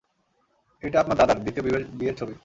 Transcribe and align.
এইটা 0.83 0.97
আপনার 0.99 1.17
দাদার, 1.17 1.37
দ্বিতীয় 1.43 1.63
বিয়ের 1.99 2.15
ছবি। 2.19 2.33